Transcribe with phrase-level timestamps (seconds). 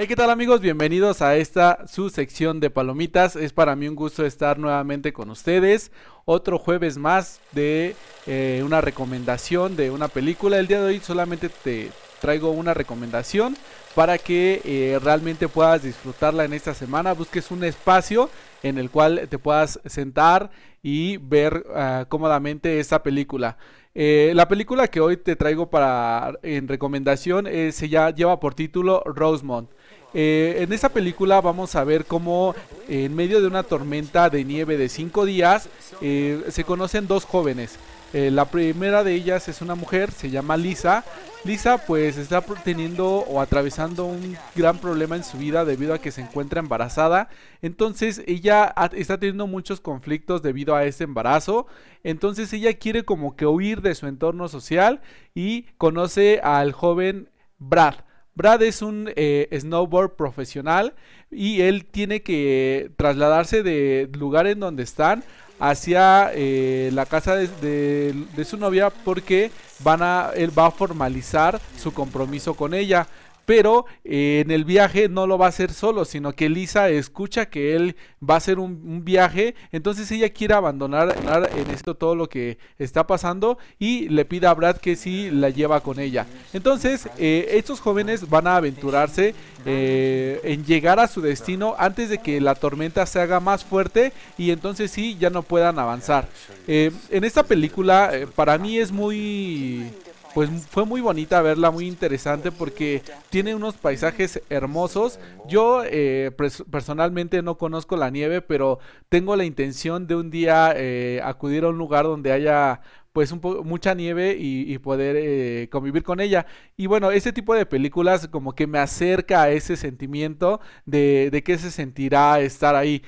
[0.00, 0.60] Hey, ¿qué tal amigos?
[0.60, 3.34] Bienvenidos a esta su sección de palomitas.
[3.34, 5.90] Es para mí un gusto estar nuevamente con ustedes.
[6.24, 10.56] Otro jueves más de eh, una recomendación de una película.
[10.60, 13.56] El día de hoy solamente te traigo una recomendación
[13.96, 17.12] para que eh, realmente puedas disfrutarla en esta semana.
[17.12, 18.30] Busques un espacio
[18.62, 23.58] en el cual te puedas sentar y ver ah, cómodamente esta película.
[23.96, 29.02] Eh, la película que hoy te traigo para en recomendación se ya lleva por título
[29.04, 29.68] Rosemont.
[30.14, 32.54] Eh, en esta película vamos a ver cómo
[32.88, 35.68] en medio de una tormenta de nieve de 5 días
[36.00, 37.78] eh, se conocen dos jóvenes.
[38.14, 41.04] Eh, la primera de ellas es una mujer, se llama Lisa.
[41.44, 46.10] Lisa pues está teniendo o atravesando un gran problema en su vida debido a que
[46.10, 47.28] se encuentra embarazada.
[47.60, 51.66] Entonces ella está teniendo muchos conflictos debido a este embarazo.
[52.02, 55.02] Entonces ella quiere como que huir de su entorno social
[55.34, 57.28] y conoce al joven
[57.58, 58.07] Brad.
[58.38, 60.94] Brad es un eh, snowboard profesional
[61.28, 65.24] y él tiene que trasladarse de lugar en donde están
[65.58, 69.50] hacia eh, la casa de, su novia porque
[69.80, 73.08] van él va a formalizar su compromiso con ella
[73.48, 77.46] pero eh, en el viaje no lo va a hacer solo, sino que Lisa escucha
[77.46, 81.16] que él va a hacer un, viaje, entonces ella quiere abandonar
[81.56, 85.48] en esto todo lo que está pasando y le pide a Brad que sí la
[85.48, 86.26] lleva con ella.
[86.52, 92.18] Entonces, eh, estos jóvenes van a aventurarse eh, en llegar a su destino antes de
[92.18, 96.28] que la tormenta se haga más fuerte y entonces sí ya no puedan avanzar.
[96.66, 99.90] en esta película, para mí es muy
[100.34, 105.18] pues fue muy bonita verla, muy interesante porque tiene unos paisajes hermosos.
[105.48, 106.30] Yo eh,
[106.70, 111.68] personalmente no conozco la nieve, pero tengo la intención de un día eh, acudir a
[111.68, 112.80] un lugar donde haya
[113.12, 116.46] pues un mucha nieve y, poder eh, convivir con ella.
[116.76, 121.42] Y bueno, ese tipo de películas como que me acerca a ese sentimiento de, de
[121.42, 123.02] qué se sentirá estar ahí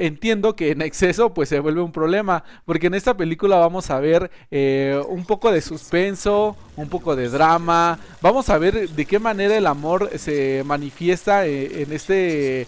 [0.00, 4.00] entiendo que en exceso pues se vuelve un problema, porque en esta película vamos a
[4.00, 9.18] ver eh, un poco de suspenso, un poco de drama, vamos a ver de qué
[9.18, 12.66] manera el amor se manifiesta eh, en este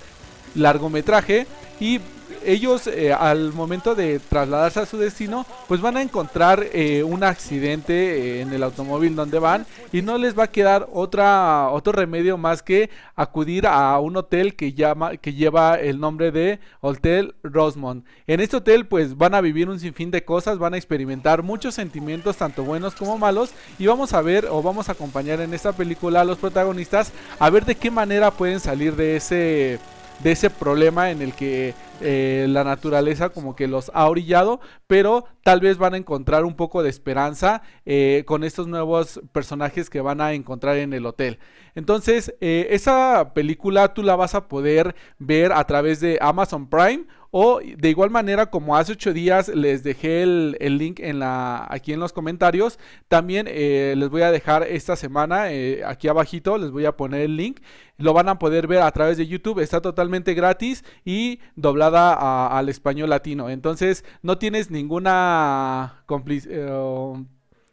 [0.54, 1.46] largometraje.
[1.80, 2.00] Y
[2.44, 7.24] ellos eh, al momento de trasladarse a su destino, pues van a encontrar eh, un
[7.24, 11.92] accidente eh, en el automóvil donde van y no les va a quedar otra, otro
[11.92, 17.34] remedio más que acudir a un hotel que, llama, que lleva el nombre de Hotel
[17.42, 18.04] Rosemont.
[18.26, 21.74] En este hotel pues van a vivir un sinfín de cosas, van a experimentar muchos
[21.74, 25.72] sentimientos, tanto buenos como malos, y vamos a ver o vamos a acompañar en esta
[25.72, 29.78] película a los protagonistas a ver de qué manera pueden salir de ese
[30.22, 35.24] de ese problema en el que eh, la naturaleza como que los ha orillado, pero
[35.42, 40.00] tal vez van a encontrar un poco de esperanza eh, con estos nuevos personajes que
[40.00, 41.38] van a encontrar en el hotel.
[41.74, 47.06] Entonces, eh, esa película tú la vas a poder ver a través de Amazon Prime
[47.34, 51.94] o de igual manera, como hace ocho días les dejé el, link en la, aquí
[51.94, 52.78] en los comentarios,
[53.08, 57.22] también eh, les voy a dejar esta semana, eh, aquí abajito les voy a poner
[57.22, 57.60] el link.
[57.96, 62.68] Lo van a poder ver a través de YouTube, está totalmente gratis y doblada al
[62.68, 63.48] español latino.
[63.48, 67.24] Entonces no tienes ninguna complicidad eh,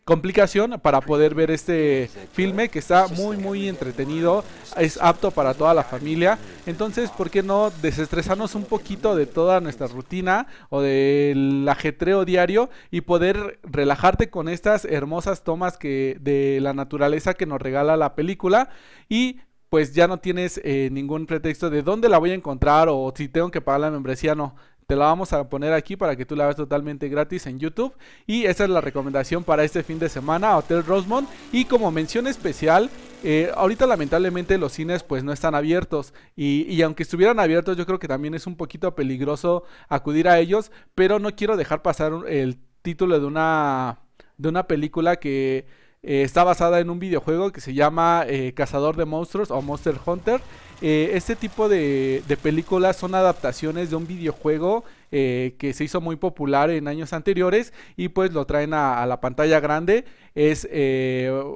[0.10, 4.44] complicación para poder ver este filme que está muy muy entretenido,
[4.76, 6.40] es apto para toda la familia.
[6.66, 12.72] Entonces, ¿por qué no desestresarnos un poquito de toda nuestra rutina o del ajetreo diario
[12.90, 18.16] y poder relajarte con estas hermosas tomas que de la naturaleza que nos regala la
[18.16, 18.70] película
[19.10, 19.38] y
[19.70, 23.30] pues ya no tienes eh, ningún pretexto de dónde la voy a encontrar o si
[23.30, 24.56] tengo que pagar la membresía, no
[24.90, 27.94] te la vamos a poner aquí para que tú la veas totalmente gratis en YouTube.
[28.26, 31.30] Y esa es la recomendación para este fin de semana, Hotel Rosemont.
[31.52, 32.90] Y como mención especial,
[33.24, 36.16] eh, ahorita lamentablemente los cines pues no están abiertos.
[36.36, 40.72] Y, aunque estuvieran abiertos, yo creo que también es un poquito peligroso acudir a ellos.
[40.96, 44.00] Pero no quiero dejar pasar el título de una,
[44.38, 45.68] de una película que...
[46.02, 49.96] Eh, está basada en un videojuego que se llama eh, Cazador de Monstruos o Monster
[50.06, 50.40] Hunter.
[50.82, 56.70] Eh, este tipo de, películas son adaptaciones de un videojuego que se hizo muy popular
[56.70, 60.06] en años anteriores y pues lo traen a, la pantalla grande.
[60.36, 60.70] Es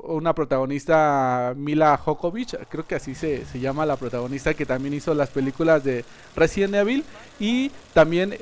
[0.04, 5.30] una protagonista Mila Jokovic, creo que así se, llama la protagonista que también hizo las
[5.30, 6.04] películas de
[6.36, 7.06] Resident Evil
[7.40, 8.34] y también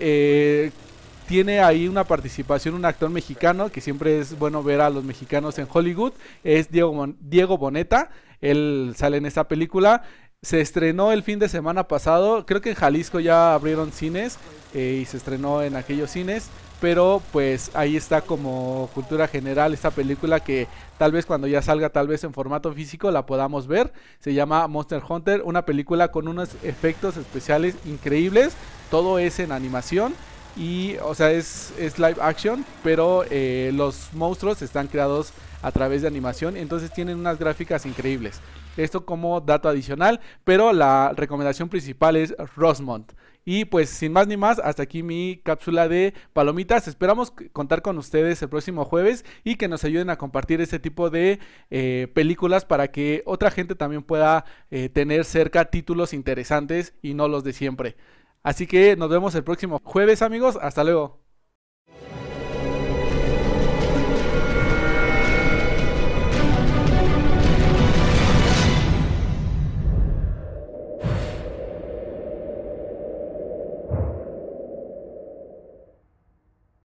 [1.28, 5.58] tiene ahí una participación un actor mexicano que siempre es bueno ver a los mexicanos
[5.60, 6.14] en Hollywood,
[6.44, 8.10] es Diego, Diego Boneta,
[8.42, 10.04] él sale en esta película.
[10.42, 12.46] Se estrenó el fin de semana pasado.
[12.48, 14.40] Creo que en Jalisco ya abrieron cines
[14.74, 16.50] eh, y se estrenó en aquellos cines.
[16.82, 21.90] pero pues ahí está como cultura general esta película que tal vez cuando ya salga
[21.90, 23.94] tal vez en formato físico la podamos ver.
[24.20, 28.54] Se llama Monster Hunter, una película con unos efectos especiales increíbles,
[28.90, 30.16] todo es en animación
[30.56, 36.02] y o sea es, es live action, pero eh, los monstruos están creados a través
[36.02, 38.42] de animación, entonces tienen unas gráficas increíbles.
[38.78, 43.12] Esto como dato adicional, pero la recomendación principal es Rosemont.
[43.44, 46.88] Y pues sin más ni más, hasta aquí mi cápsula de palomitas.
[46.88, 51.10] Esperamos contar con ustedes el próximo jueves y que nos ayuden a compartir este tipo
[51.10, 51.40] de
[51.72, 57.28] eh, películas para que otra gente también pueda eh, tener cerca títulos interesantes y no
[57.28, 57.96] los de siempre.
[58.44, 60.58] Así que nos vemos el próximo jueves amigos.
[60.62, 61.21] Hasta luego.